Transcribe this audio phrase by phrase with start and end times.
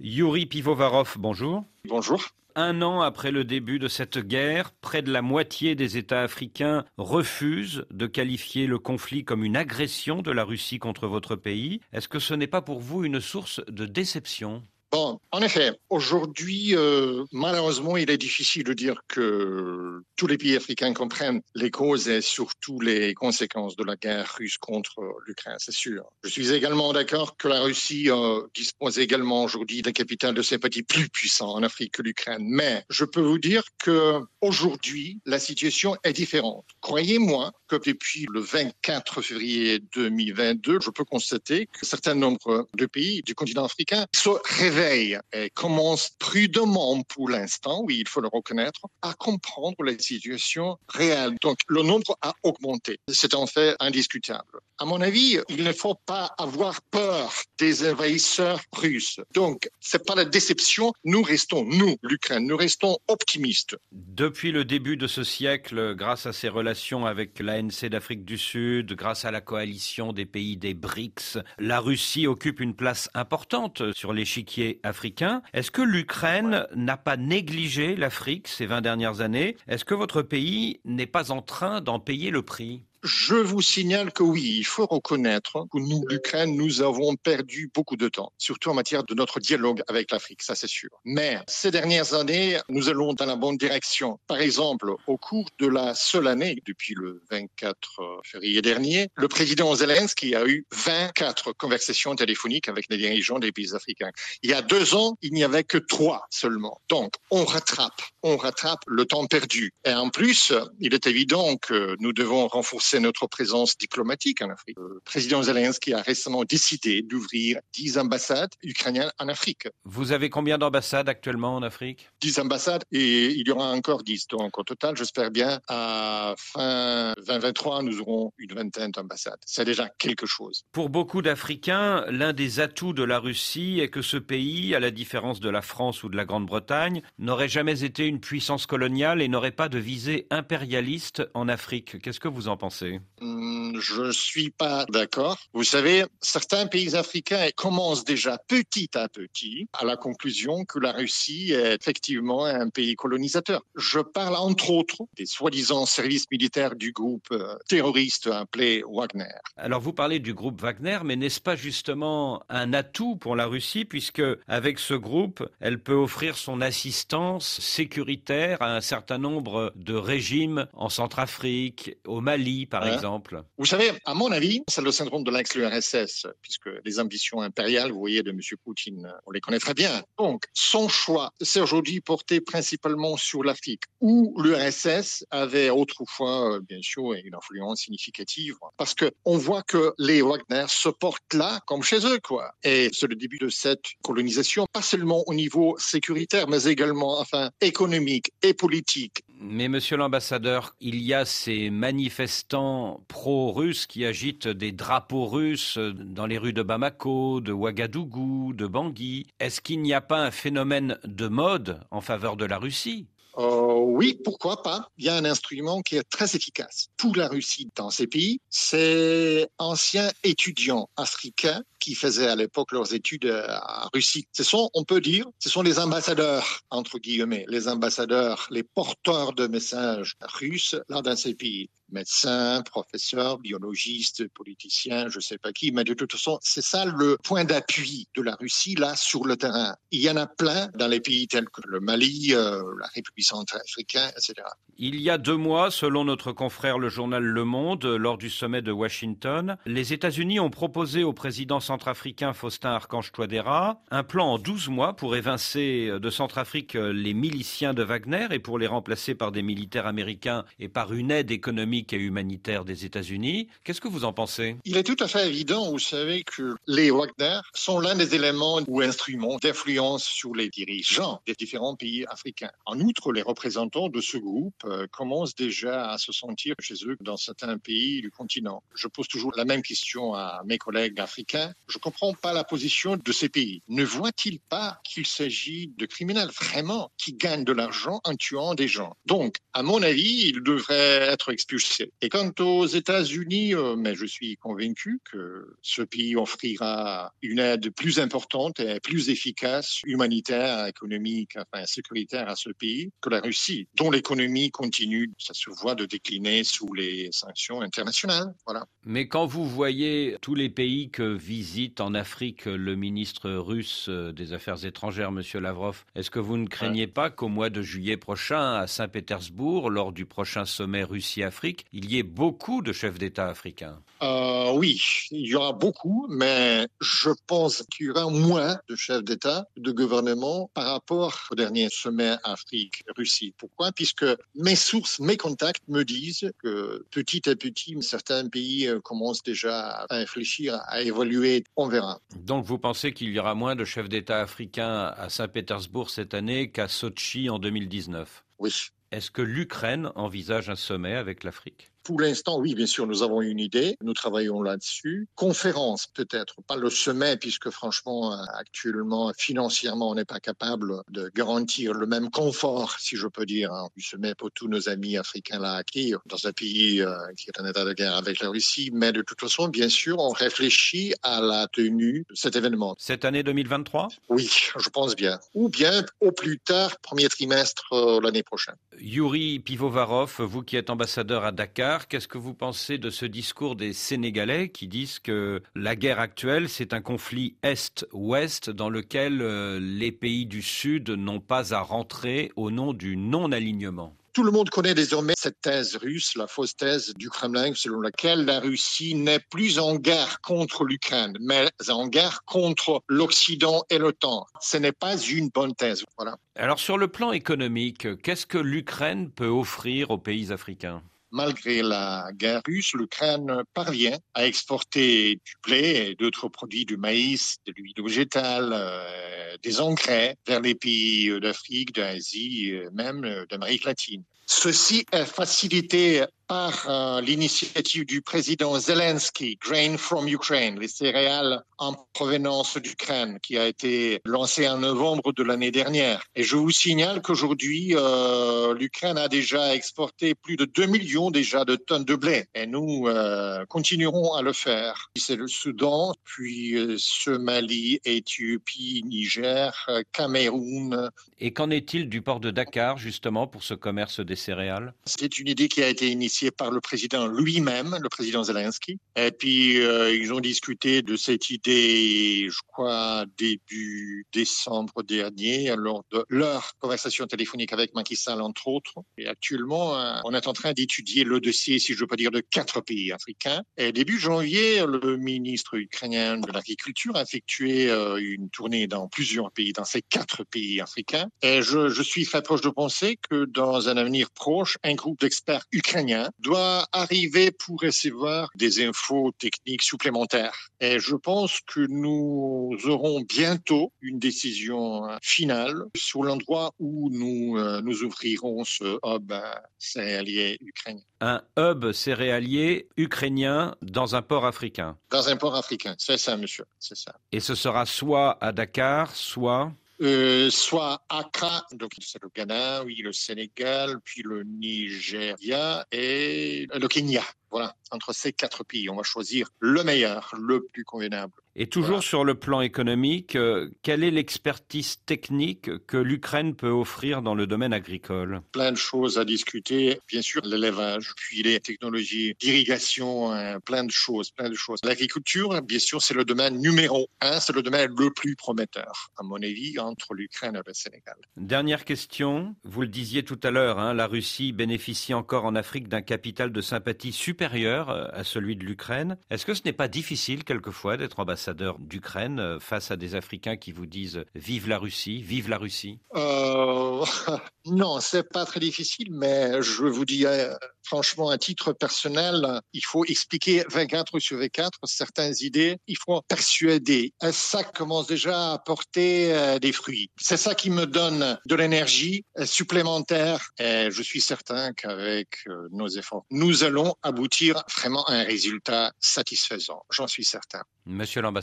[0.00, 1.64] Yuri Pivovarov, bonjour.
[1.84, 2.22] Bonjour.
[2.54, 6.84] Un an après le début de cette guerre, près de la moitié des États africains
[6.98, 11.80] refusent de qualifier le conflit comme une agression de la Russie contre votre pays.
[11.92, 14.62] Est-ce que ce n'est pas pour vous une source de déception?
[14.92, 20.56] Bon, en effet, aujourd'hui, euh, malheureusement, il est difficile de dire que tous les pays
[20.56, 25.74] africains comprennent les causes et surtout les conséquences de la guerre russe contre l'Ukraine, c'est
[25.74, 26.02] sûr.
[26.24, 30.82] Je suis également d'accord que la Russie euh, dispose également aujourd'hui d'un capital de sympathie
[30.82, 32.42] plus puissant en Afrique que l'Ukraine.
[32.42, 36.64] Mais je peux vous dire que aujourd'hui, la situation est différente.
[36.80, 43.22] Croyez-moi que depuis le 24 février 2022, je peux constater que certains nombre de pays
[43.22, 48.80] du continent africain se révèlent et commence prudemment pour l'instant, oui, il faut le reconnaître,
[49.02, 51.36] à comprendre la situation réelle.
[51.42, 52.98] Donc, le nombre a augmenté.
[53.08, 54.60] C'est en fait indiscutable.
[54.80, 59.18] À mon avis, il ne faut pas avoir peur des envahisseurs russes.
[59.34, 60.92] Donc, c'est pas la déception.
[61.04, 63.76] Nous restons, nous, l'Ukraine, nous restons optimistes.
[63.90, 68.92] Depuis le début de ce siècle, grâce à ses relations avec l'ANC d'Afrique du Sud,
[68.92, 74.12] grâce à la coalition des pays des BRICS, la Russie occupe une place importante sur
[74.12, 75.42] l'échiquier africain.
[75.54, 79.56] Est-ce que l'Ukraine n'a pas négligé l'Afrique ces 20 dernières années?
[79.66, 82.84] Est-ce que votre pays n'est pas en train d'en payer le prix?
[83.02, 87.96] Je vous signale que oui, il faut reconnaître que nous, l'Ukraine, nous avons perdu beaucoup
[87.96, 90.90] de temps, surtout en matière de notre dialogue avec l'Afrique, ça c'est sûr.
[91.04, 94.18] Mais ces dernières années, nous allons dans la bonne direction.
[94.26, 99.74] Par exemple, au cours de la seule année, depuis le 24 février dernier, le président
[99.74, 104.10] Zelensky a eu 24 conversations téléphoniques avec les dirigeants des pays africains.
[104.42, 106.80] Il y a deux ans, il n'y avait que trois seulement.
[106.88, 109.72] Donc, on rattrape, on rattrape le temps perdu.
[109.84, 114.48] Et en plus, il est évident que nous devons renforcer c'est notre présence diplomatique en
[114.48, 114.76] Afrique.
[114.78, 119.68] Le président Zelensky a récemment décidé d'ouvrir 10 ambassades ukrainiennes en Afrique.
[119.84, 122.08] Vous avez combien d'ambassades actuellement en Afrique?
[122.22, 124.28] 10 ambassades et il y aura encore 10.
[124.28, 129.40] Donc au total, j'espère bien, à fin 2023, nous aurons une vingtaine d'ambassades.
[129.44, 130.64] C'est déjà quelque chose.
[130.72, 134.90] Pour beaucoup d'Africains, l'un des atouts de la Russie est que ce pays, à la
[134.90, 139.28] différence de la France ou de la Grande-Bretagne, n'aurait jamais été une puissance coloniale et
[139.28, 142.00] n'aurait pas de visée impérialiste en Afrique.
[142.00, 142.77] Qu'est-ce que vous en pensez?
[143.20, 145.38] Hmm, je ne suis pas d'accord.
[145.52, 150.92] Vous savez, certains pays africains commencent déjà petit à petit à la conclusion que la
[150.92, 153.62] Russie est effectivement un pays colonisateur.
[153.76, 159.24] Je parle entre autres des soi-disant services militaires du groupe euh, terroriste appelé Wagner.
[159.56, 163.84] Alors vous parlez du groupe Wagner, mais n'est-ce pas justement un atout pour la Russie
[163.84, 169.94] puisque avec ce groupe, elle peut offrir son assistance sécuritaire à un certain nombre de
[169.94, 174.92] régimes en Centrafrique, au Mali, par hein exemple Vous savez, à mon avis, c'est le
[174.92, 178.40] syndrome de l'ex-URSS, puisque les ambitions impériales, vous voyez, de M.
[178.64, 180.02] Poutine, on les connaît très bien.
[180.18, 186.80] Donc, son choix, c'est aujourd'hui porté principalement sur l'Afrique, où l'URSS avait autrefois, euh, bien
[186.82, 191.82] sûr, une influence significative, parce que on voit que les Wagner se portent là comme
[191.82, 192.52] chez eux, quoi.
[192.62, 197.50] Et c'est le début de cette colonisation, pas seulement au niveau sécuritaire, mais également, enfin,
[197.60, 199.22] économique et politique.
[199.40, 206.26] Mais monsieur l'ambassadeur, il y a ces manifestants pro-russes qui agitent des drapeaux russes dans
[206.26, 209.28] les rues de Bamako, de Ouagadougou, de Bangui.
[209.38, 213.06] Est-ce qu'il n'y a pas un phénomène de mode en faveur de la Russie?
[213.38, 214.90] Euh, oui, pourquoi pas?
[214.98, 218.40] Il y a un instrument qui est très efficace pour la Russie dans ces pays.
[218.50, 223.32] C'est anciens étudiants africains qui faisaient à l'époque leurs études
[223.66, 224.26] en Russie.
[224.32, 229.32] Ce sont, on peut dire, ce sont les ambassadeurs, entre guillemets, les ambassadeurs, les porteurs
[229.32, 235.52] de messages russes là dans ces pays médecins, professeurs, biologistes, politiciens, je ne sais pas
[235.52, 239.24] qui, mais de toute façon, c'est ça le point d'appui de la Russie là sur
[239.24, 239.74] le terrain.
[239.90, 243.26] Il y en a plein dans les pays tels que le Mali, euh, la République
[243.26, 244.34] centrafricaine, etc.
[244.76, 248.62] Il y a deux mois, selon notre confrère le journal Le Monde, lors du sommet
[248.62, 254.38] de Washington, les États-Unis ont proposé au président centrafricain Faustin Archange Touadéra un plan en
[254.38, 259.32] 12 mois pour évincer de Centrafrique les miliciens de Wagner et pour les remplacer par
[259.32, 263.48] des militaires américains et par une aide économique et humanitaire des États-Unis.
[263.64, 264.56] Qu'est-ce que vous en pensez?
[264.64, 268.60] Il est tout à fait évident, vous savez, que les Wagner sont l'un des éléments
[268.66, 272.50] ou instruments d'influence sur les dirigeants des différents pays africains.
[272.66, 276.96] En outre, les représentants de ce groupe euh, commencent déjà à se sentir chez eux
[277.00, 278.62] dans certains pays du continent.
[278.74, 281.52] Je pose toujours la même question à mes collègues africains.
[281.68, 283.62] Je ne comprends pas la position de ces pays.
[283.68, 288.68] Ne voient-ils pas qu'il s'agit de criminels vraiment qui gagnent de l'argent en tuant des
[288.68, 288.96] gens?
[289.06, 291.67] Donc, à mon avis, ils devraient être expulsés.
[292.00, 297.70] Et quant aux États-Unis, euh, mais je suis convaincu que ce pays offrira une aide
[297.70, 303.68] plus importante et plus efficace, humanitaire, économique, enfin sécuritaire à ce pays que la Russie,
[303.74, 308.34] dont l'économie continue, ça se voit, de décliner sous les sanctions internationales.
[308.46, 308.66] Voilà.
[308.84, 314.12] Mais quand vous voyez tous les pays que visite en Afrique le ministre russe euh,
[314.12, 317.96] des Affaires étrangères, Monsieur Lavrov, est-ce que vous ne craignez pas qu'au mois de juillet
[317.96, 323.28] prochain, à Saint-Pétersbourg, lors du prochain sommet Russie-Afrique, il y ait beaucoup de chefs d'État
[323.28, 328.76] africains euh, Oui, il y aura beaucoup, mais je pense qu'il y aura moins de
[328.76, 333.34] chefs d'État, de gouvernement par rapport au dernier sommet Afrique-Russie.
[333.38, 333.72] Pourquoi?
[333.72, 339.22] Puisque mes sources, mes contacts me disent que petit à petit, certains pays euh, commencent
[339.22, 341.44] déjà à réfléchir, à évoluer.
[341.56, 342.00] On verra.
[342.16, 346.50] Donc vous pensez qu'il y aura moins de chefs d'État africains à Saint-Pétersbourg cette année
[346.50, 348.52] qu'à Sochi en 2019 Oui.
[348.90, 351.72] Est-ce que l'Ukraine envisage un sommet avec l'Afrique?
[351.88, 353.78] Pour l'instant, oui, bien sûr, nous avons une idée.
[353.82, 355.08] Nous travaillons là-dessus.
[355.14, 361.72] Conférence, peut-être, pas le sommet, puisque franchement, actuellement, financièrement, on n'est pas capable de garantir
[361.72, 365.38] le même confort, si je peux dire, hein, du sommet pour tous nos amis africains
[365.38, 368.68] là acquis dans un pays euh, qui est en état de guerre avec la Russie.
[368.74, 372.74] Mais de toute façon, bien sûr, on réfléchit à la tenue de cet événement.
[372.78, 375.18] Cette année 2023 Oui, je pense bien.
[375.32, 378.56] Ou bien, au plus tard, premier trimestre euh, l'année prochaine.
[378.78, 383.54] Yuri Pivovarov, vous qui êtes ambassadeur à Dakar, qu'est-ce que vous pensez de ce discours
[383.54, 389.60] des Sénégalais qui disent que la guerre actuelle, c'est un conflit Est-Ouest dans lequel euh,
[389.60, 393.94] les pays du Sud n'ont pas à rentrer au nom du non-alignement?
[394.18, 398.24] Tout le monde connaît désormais cette thèse russe, la fausse thèse du Kremlin, selon laquelle
[398.24, 404.26] la Russie n'est plus en guerre contre l'Ukraine, mais en guerre contre l'Occident et l'OTAN.
[404.40, 405.84] Ce n'est pas une bonne thèse.
[405.96, 406.16] Voilà.
[406.34, 410.82] Alors sur le plan économique, qu'est-ce que l'Ukraine peut offrir aux pays africains?
[411.10, 417.36] Malgré la guerre russe, l'Ukraine parvient à exporter du blé et d'autres produits, du maïs,
[417.46, 423.64] de l'huile végétale, euh, des engrais vers les pays d'Afrique, d'Asie, euh, même euh, d'Amérique
[423.64, 424.02] latine.
[424.26, 431.74] Ceci est facilité par euh, l'initiative du président Zelensky, Grain from Ukraine, les céréales en
[431.94, 436.04] provenance d'Ukraine, qui a été lancée en novembre de l'année dernière.
[436.14, 441.44] Et je vous signale qu'aujourd'hui, euh, l'Ukraine a déjà exporté plus de 2 millions déjà
[441.46, 442.26] de tonnes de blé.
[442.34, 444.90] Et nous euh, continuerons à le faire.
[444.96, 450.90] C'est le Soudan, puis Somalie, Éthiopie, Niger, Cameroun.
[451.18, 454.74] Et qu'en est-il du port de Dakar, justement, pour ce commerce des céréales?
[454.84, 458.78] C'est une idée qui a été initiée par le président lui-même, le président Zelensky.
[458.96, 465.84] Et puis, euh, ils ont discuté de cette idée, je crois, début décembre dernier, lors
[465.92, 468.74] de leur conversation téléphonique avec Macky Sall, entre autres.
[468.96, 472.20] Et actuellement, euh, on est en train d'étudier le dossier, si je peux dire, de
[472.20, 473.42] quatre pays africains.
[473.56, 479.30] Et début janvier, le ministre ukrainien de l'Agriculture a effectué euh, une tournée dans plusieurs
[479.32, 481.08] pays, dans ces quatre pays africains.
[481.22, 485.00] Et je, je suis très proche de penser que dans un avenir proche, un groupe
[485.00, 490.48] d'experts ukrainiens doit arriver pour recevoir des infos techniques supplémentaires.
[490.60, 497.60] Et je pense que nous aurons bientôt une décision finale sur l'endroit où nous, euh,
[497.62, 499.12] nous ouvrirons ce hub
[499.58, 500.82] céréalier ukrainien.
[501.00, 504.76] Un hub céréalier ukrainien dans un port africain.
[504.90, 506.94] Dans un port africain, c'est ça, monsieur, c'est ça.
[507.12, 512.92] Et ce sera soit à Dakar, soit euh, soit Accra, donc le Ghana, oui, le
[512.92, 517.04] Sénégal, puis le Nigeria et le Kenya.
[517.30, 521.12] Voilà, entre ces quatre pays, on va choisir le meilleur, le plus convenable.
[521.40, 527.00] Et toujours sur le plan économique, euh, quelle est l'expertise technique que l'Ukraine peut offrir
[527.00, 528.22] dans le domaine agricole?
[528.32, 529.78] Plein de choses à discuter.
[529.86, 534.58] Bien sûr, l'élevage, puis les technologies d'irrigation, hein, plein de choses, plein de choses.
[534.64, 539.04] L'agriculture, bien sûr, c'est le domaine numéro un, c'est le domaine le plus prometteur, à
[539.04, 540.96] mon avis, entre l'Ukraine et le Sénégal.
[541.16, 542.34] Dernière question.
[542.42, 546.32] Vous le disiez tout à l'heure, hein, la Russie bénéficie encore en Afrique d'un capital
[546.32, 548.98] de sympathie supérieur euh, à celui de l'Ukraine.
[549.08, 553.36] Est-ce que ce n'est pas difficile quelquefois d'être ambassadeur d'Ukraine euh, face à des Africains
[553.36, 556.84] qui vous disent Vive la Russie, vive la Russie euh,
[557.46, 560.34] Non, c'est pas très difficile, mais je vous dis euh,
[560.68, 565.56] franchement, à titre personnel, il faut expliquer 24 sur 24 certaines idées.
[565.66, 566.92] Il faut persuader.
[567.10, 569.90] Ça commence déjà à porter euh, des fruits.
[569.96, 573.30] C'est ça qui me donne de l'énergie euh, supplémentaire.
[573.38, 578.72] Et je suis certain qu'avec euh, nos efforts, nous allons aboutir vraiment à un résultat
[578.78, 579.62] satisfaisant.
[579.70, 580.42] J'en suis certain.
[580.66, 581.17] Monsieur l'ambassadeur,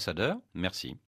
[0.53, 0.97] merci.